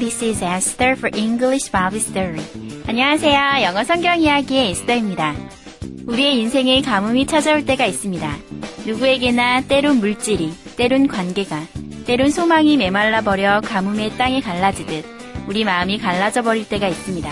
[0.00, 2.40] This is Esther for English Bible Story.
[2.86, 3.62] 안녕하세요.
[3.62, 5.34] 영어 성경 이야기의 에스더입니다.
[6.06, 8.36] 우리의 인생에 가뭄이 찾아올 때가 있습니다.
[8.86, 11.66] 누구에게나 때론 물질이, 때론 관계가,
[12.06, 15.04] 때론 소망이 메말라 버려 가뭄의 땅에 갈라지듯
[15.46, 17.30] 우리 마음이 갈라져 버릴 때가 있습니다.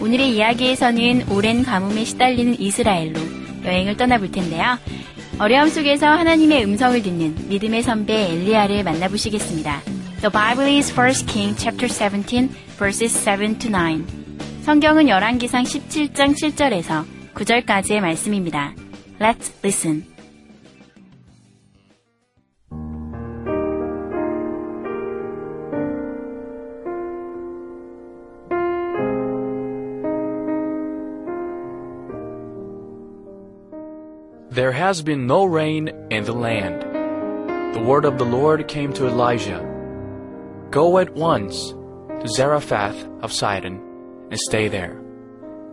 [0.00, 3.20] 오늘의 이야기에서는 오랜 가뭄에 시달리는 이스라엘로
[3.64, 4.76] 여행을 떠나볼 텐데요.
[5.38, 10.01] 어려움 속에서 하나님의 음성을 듣는 믿음의 선배 엘리야를 만나보시겠습니다.
[10.21, 14.05] The Bible is 1 King chapter 17 verses 7 to 9.
[14.63, 18.73] 성경은 열왕기상 17장 7절에서 9절까지의 말씀입니다.
[19.19, 20.05] Let's listen.
[34.51, 36.81] There has been no rain in the land.
[37.75, 39.70] The word of the Lord came to Elijah
[40.71, 41.73] Go at once
[42.21, 43.81] to Zarephath of Sidon
[44.29, 45.01] and stay there.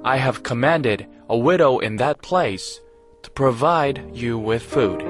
[0.05, 2.81] I have commanded a widow in that place
[3.23, 5.03] to provide you with food.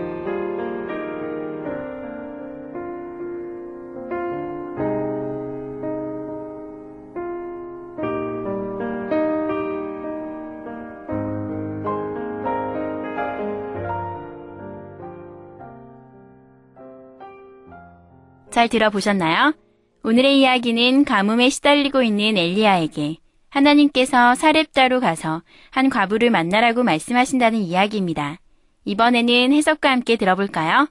[18.54, 19.52] 잘 들어보셨나요?
[20.01, 23.17] 오늘의 이야기는 가뭄에 시달리고 있는 엘리야에게
[23.49, 25.41] 하나님께서 사렙자로 가서
[25.71, 28.37] 한 과부를 만나라고 말씀하신다는 이야기입니다.
[28.85, 30.87] 이번에는 해석과 함께 들어볼까요?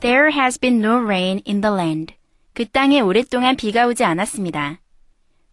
[0.00, 2.14] There has been no rain in the land.
[2.54, 4.78] 그 땅에 오랫동안 비가 오지 않았습니다.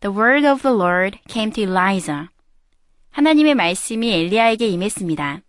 [0.01, 2.34] The word of the Lord came to Elijah.
[3.15, 5.39] 하나님의 말씀이 엘리야에게 임했습니다.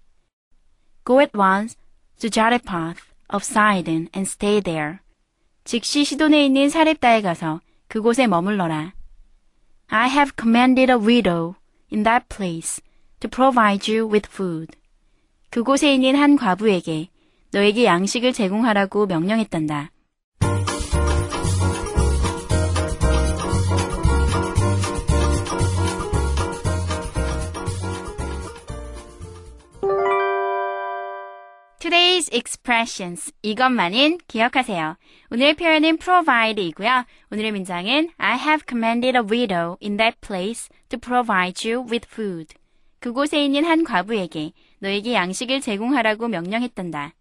[1.05, 1.77] Go at once
[2.21, 3.03] to Zarephath
[3.35, 4.99] of Sidon and stay there.
[5.65, 8.95] 즉시 시돈에 있는 사렙다에 가서 그곳에 머물러라.
[9.89, 11.57] I have commanded a widow
[11.93, 12.81] in that place
[13.19, 14.69] to provide you with food.
[15.51, 17.09] 그곳에 있는 한 과부에게
[17.51, 19.91] 너에게 양식을 제공하라고 명령했단다.
[31.87, 33.33] Today's expressions.
[33.43, 34.97] 이것만은 기억하세요.
[35.31, 37.05] 오늘의 표현은 provide이고요.
[37.31, 42.57] 오늘의 문장은 I have commanded a widow in that place to provide you with food.
[42.99, 47.15] 그곳에 있는 한 과부에게 너에게 양식을 제공하라고 명령했단다.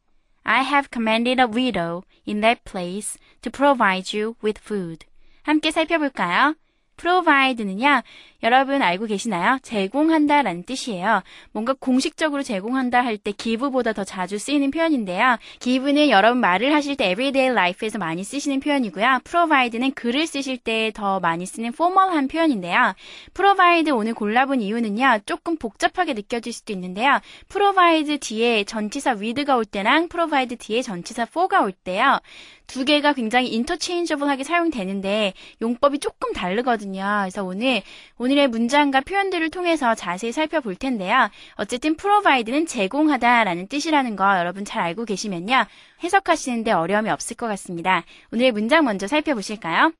[0.46, 5.06] I have commanded a widow in that place to provide you with food.
[5.44, 6.56] 함께 살펴볼까요?
[6.98, 8.02] provide는요,
[8.46, 9.58] 여러분 알고 계시나요?
[9.64, 11.24] 제공한다 라는 뜻이에요.
[11.52, 15.38] 뭔가 공식적으로 제공한다 할때 give보다 더 자주 쓰이는 표현인데요.
[15.60, 19.22] give는 여러분 말을 하실 때 everyday life에서 많이 쓰시는 표현이고요.
[19.24, 22.94] provide는 글을 쓰실 때 더 많이 쓰는 formal한 표현인데요.
[23.34, 27.20] provide 오늘 골라본 이유는요, 조금 복잡하게 느껴질 수도 있는데요.
[27.50, 32.20] provide 뒤에 전치사 with가 올 때랑 provide 뒤에 전치사 for가 올 때요.
[32.68, 37.04] 두 개가 굉장히 인터체인저블하게 사용되는데 용법이 조금 다르거든요.
[37.22, 37.84] 그래서 오늘
[38.18, 41.30] 오늘 의 문장과 표현들을 통해서 자세히 살펴볼 텐데요.
[41.56, 45.66] 어쨌든 provide는 제공하다라는 뜻이라는 거 여러분 잘 알고 계시면요.
[46.04, 48.04] 해석하시는데 어려움이 없을 것 같습니다.
[48.32, 49.92] 오늘의 문장 먼저 살펴보실까요?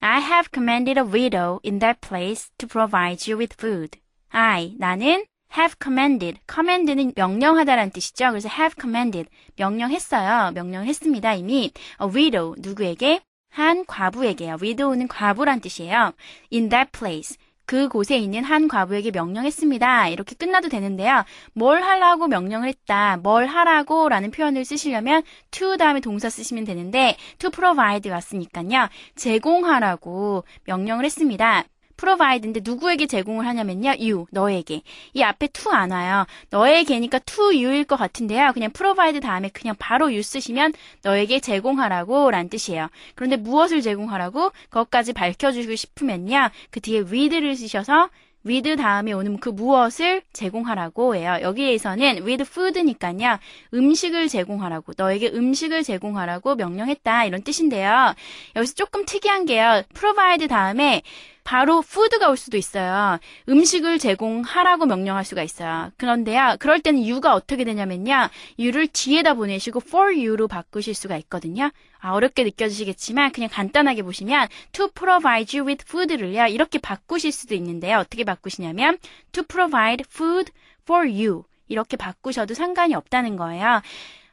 [0.00, 3.98] I have commanded a widow in that place to provide you with food.
[4.30, 5.24] I, 나는
[5.56, 6.40] have commanded.
[6.52, 8.30] command는 명령하다라는 뜻이죠.
[8.30, 9.28] 그래서 have commanded.
[9.56, 10.52] 명령했어요.
[10.52, 11.34] 명령했습니다.
[11.34, 13.20] 이미 a widow 누구에게?
[13.50, 14.58] 한 과부에게요.
[14.60, 16.12] widow는 과부란 뜻이에요.
[16.52, 17.36] in that place.
[17.68, 20.08] 그 곳에 있는 한 과부에게 명령했습니다.
[20.08, 21.22] 이렇게 끝나도 되는데요.
[21.52, 23.18] 뭘 하라고 명령을 했다.
[23.18, 28.88] 뭘 하라고 라는 표현을 쓰시려면 to 다음에 동사 쓰시면 되는데 to provide 왔으니까요.
[29.16, 31.64] 제공하라고 명령을 했습니다.
[31.98, 33.96] Provide인데 누구에게 제공을 하냐면요.
[34.00, 34.82] you, 너에게.
[35.12, 36.24] 이 앞에 to 안 와요.
[36.50, 38.52] 너에게니까 to you일 것 같은데요.
[38.54, 40.72] 그냥 provide 다음에 그냥 바로 you 쓰시면
[41.02, 42.88] 너에게 제공하라고 란 뜻이에요.
[43.14, 44.52] 그런데 무엇을 제공하라고?
[44.70, 46.48] 그것까지 밝혀주고 싶으면요.
[46.70, 48.08] 그 뒤에 with를 쓰셔서
[48.46, 51.38] with 다음에 오는 그 무엇을 제공하라고 해요.
[51.42, 53.38] 여기에서는 with food니까요.
[53.74, 57.24] 음식을 제공하라고, 너에게 음식을 제공하라고 명령했다.
[57.24, 58.14] 이런 뜻인데요.
[58.56, 59.82] 여기서 조금 특이한 게요.
[59.92, 61.02] provide 다음에
[61.48, 63.18] 바로 food가 올 수도 있어요.
[63.48, 65.90] 음식을 제공하라고 명령할 수가 있어요.
[65.96, 68.28] 그런데요, 그럴 때는 you가 어떻게 되냐면요.
[68.60, 71.70] you를 뒤에다 보내시고 for you로 바꾸실 수가 있거든요.
[72.00, 76.48] 아, 어렵게 느껴지시겠지만 그냥 간단하게 보시면 to provide you with food를요.
[76.48, 77.96] 이렇게 바꾸실 수도 있는데요.
[77.96, 78.98] 어떻게 바꾸시냐면
[79.32, 80.52] to provide food
[80.82, 83.80] for you 이렇게 바꾸셔도 상관이 없다는 거예요.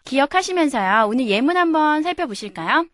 [0.04, 1.08] 기억하시면서요.
[1.08, 2.88] 오늘 예문 한번 살펴보실까요?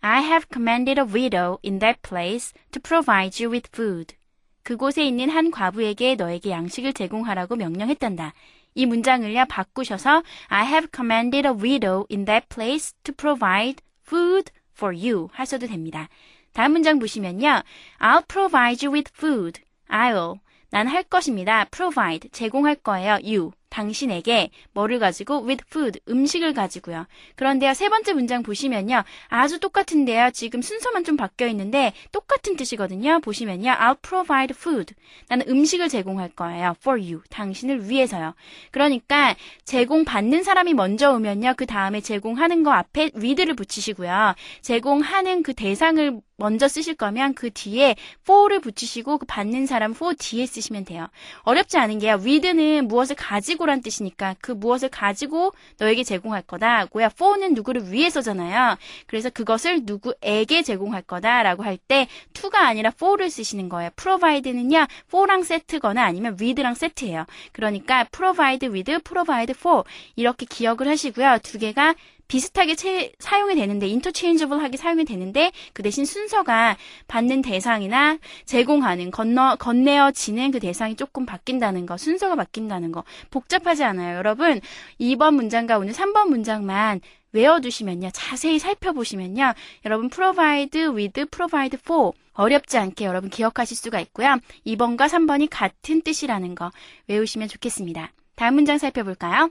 [0.00, 4.14] I have commanded a widow in that place to provide you with food.
[4.62, 8.34] 그곳에 있는 한 과부에게 너에게 양식을 제공하라고 명령했단다.
[8.74, 14.94] 이 문장을요 바꾸셔서 I have commanded a widow in that place to provide food for
[14.94, 16.08] you 하셔도 됩니다.
[16.52, 17.62] 다음 문장 보시면요.
[17.98, 19.60] I'll provide you with food.
[19.88, 20.38] I'll.
[20.70, 21.64] 난 할 것입니다.
[21.70, 22.28] provide.
[22.30, 23.18] 제공할 거예요.
[23.24, 23.52] you.
[23.78, 27.06] 당신에게 뭐를 가지고 with food 음식을 가지고요.
[27.36, 33.20] 그런데요 세 번째 문장 보시면요 아주 똑같은데요 지금 순서만 좀 바뀌어 있는데 똑같은 뜻이거든요.
[33.20, 34.94] 보시면요 I'll provide food
[35.28, 38.34] 나는 음식을 제공할 거예요 for you 당신을 위해서요.
[38.72, 45.54] 그러니까 제공 받는 사람이 먼저 오면요 그 다음에 제공하는 거 앞에 with를 붙이시고요 제공하는 그
[45.54, 51.08] 대상을 먼저 쓰실 거면 그 뒤에 for를 붙이시고 그 받는 사람 for 뒤에 쓰시면 돼요.
[51.42, 52.20] 어렵지 않은 게요.
[52.24, 56.86] with는 무엇을 가지고 란 뜻이니까 그 무엇을 가지고 너에게 제공할 거다.
[56.86, 58.76] 고야 for는 누구를 위해서잖아요.
[59.06, 63.90] 그래서 그것을 누구에게 제공할 거다라고 할 때 to가 아니라 for를 쓰시는 거예요.
[63.96, 64.86] provide는요.
[65.06, 67.24] for랑 세트거나 아니면 with랑 세트예요.
[67.52, 69.84] 그러니까 provide with, provide for
[70.16, 71.38] 이렇게 기억을 하시고요.
[71.42, 71.94] 두 개가
[72.28, 76.76] 비슷하게 채, 사용이 되는데 인터체인저블하게 사용이 되는데 그 대신 순서가
[77.08, 84.18] 받는 대상이나 제공하는 건너 건네어지는 그 대상이 조금 바뀐다는 거 순서가 바뀐다는 거 복잡하지 않아요.
[84.18, 84.60] 여러분
[85.00, 87.00] 2번 문장과 오늘 3번 문장만
[87.32, 89.54] 외워두시면요 자세히 살펴보시면요
[89.84, 92.12] 여러분 provide with provide for.
[92.34, 94.38] 어렵지 않게 여러분 기억하실 수가 있고요.
[94.64, 96.70] 2번과 3번이 같은 뜻이라는 거
[97.08, 98.12] 외우시면 좋겠습니다.
[98.36, 99.50] 다음 문장 살펴볼까요?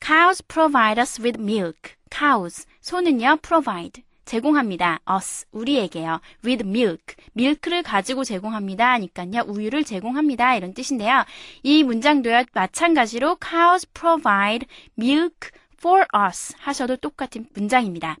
[0.00, 1.96] Cows provide us with milk.
[2.10, 5.00] cows 소는요 provide 제공합니다.
[5.08, 6.20] us 우리에게요.
[6.44, 8.90] with milk 밀크를 가지고 제공합니다.
[8.92, 10.56] 하니까요 우유를 제공합니다.
[10.56, 11.24] 이런 뜻인데요.
[11.62, 14.66] 이 문장도요 마찬가지로 cows provide
[14.98, 18.16] milk for us 하셔도 똑같은 문장입니다.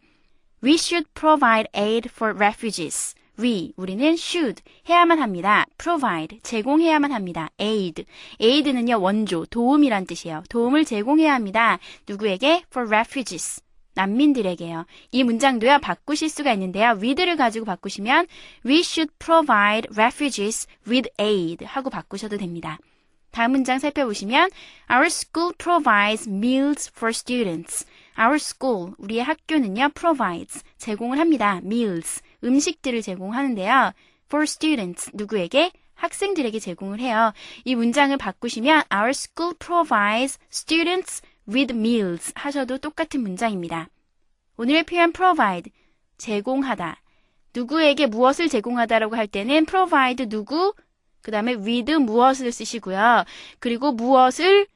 [0.62, 3.14] We should provide aid for refugees.
[3.38, 5.66] We 우리는 should 해야만 합니다.
[5.78, 7.50] provide 제공해야만 합니다.
[7.60, 8.04] aid
[8.40, 10.44] aid는요 원조 도움이란 뜻이에요.
[10.48, 11.78] 도움을 제공해야 합니다.
[12.08, 13.62] 누구에게 for refugees
[13.96, 14.84] 난민들에게요.
[15.10, 16.98] 이 문장도요, 바꾸실 수가 있는데요.
[17.00, 18.26] with를 가지고 바꾸시면
[18.64, 22.78] we should provide refugees with aid 하고 바꾸셔도 됩니다.
[23.30, 24.50] 다음 문장 살펴보시면
[24.90, 27.86] Our school provides meals for students.
[28.18, 31.60] Our school, 우리의 학교는요, provides, 제공을 합니다.
[31.62, 33.92] meals, 음식들을 제공하는데요.
[34.26, 35.72] for students, 누구에게?
[35.94, 37.32] 학생들에게 제공을 해요.
[37.64, 43.88] 이 문장을 바꾸시면 Our school provides students with meals 하셔도 똑같은 문장입니다.
[44.56, 45.72] 오늘의 표현 provide,
[46.18, 47.00] 제공하다.
[47.54, 50.74] 누구에게 무엇을 제공하다라고 할 때는 provide 누구,
[51.22, 53.24] 그 다음에 with 무엇을 쓰시고요.
[53.58, 54.66] 그리고 무엇을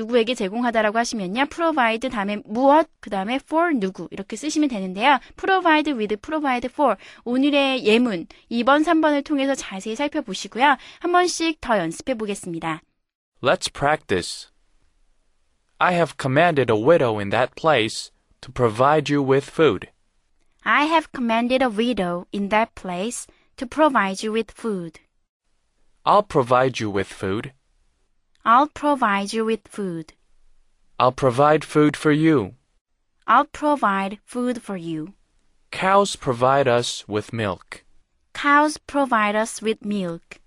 [0.00, 1.46] 누구에게 제공하다라고 하시면요.
[1.46, 5.18] provide 다음에 무엇, 그 다음에 for 누구 이렇게 쓰시면 되는데요.
[5.36, 10.76] provide with, provide for 오늘의 예문 2번, 3번을 통해서 자세히 살펴보시고요.
[11.00, 12.82] 한 번씩 더 연습해 보겠습니다.
[13.42, 14.48] Let's practice.
[15.78, 18.10] I have commanded a widow in that place
[18.42, 19.88] to provide you with food.
[20.62, 23.26] I have commanded a widow in that place
[23.56, 25.00] to provide you with food.
[26.04, 27.52] I'll provide you with food.
[28.44, 30.14] I'll provide you with food.
[30.98, 32.54] I'll provide food for you.
[33.26, 35.14] I'll provide food for you.
[35.70, 37.84] Cows provide us with milk.
[38.32, 40.40] Cows provide us with milk.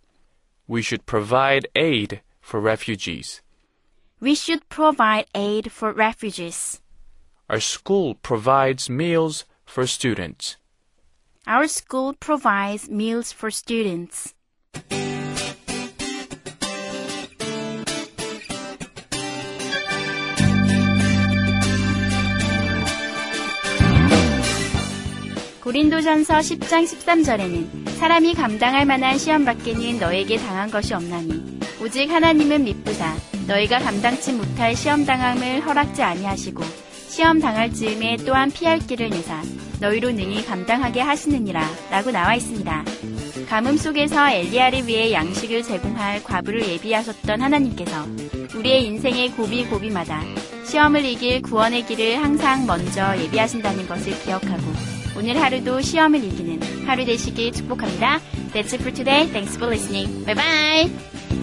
[0.68, 3.42] We should provide aid for refugees.
[4.20, 6.82] We should provide aid for refugees.
[7.50, 10.58] Our school provides meals for students.
[11.46, 14.34] Our school provides meals for students.
[25.64, 33.16] 고린도전서 10장 13절에는 사람이 감당할 만한 시험 밖에는 너에게 당한 것이 없나니 오직 하나님은 미쁘사
[33.48, 36.62] 너희가 감당치 못할 시험 당함을 허락지 아니하시고
[37.08, 39.42] 시험 당할 즈음에 또한 피할 길을 내사
[39.80, 42.84] 너희로 능히 감당하게 하시느니라 라고 나와 있습니다.
[43.48, 48.06] 가뭄 속에서 엘리야를 위해 양식을 제공할 과부를 예비하셨던 하나님께서
[48.54, 50.24] 우리의 인생의 고비고비마다
[50.66, 57.52] 시험을 이길 구원의 길을 항상 먼저 예비하신다는 것을 기억하고 오늘 하루도 시험을 이기는 하루 되시길
[57.54, 58.20] 축복합니다.
[58.54, 59.28] That's it for today.
[59.28, 60.26] Thanks for listening.
[60.26, 61.43] Bye bye.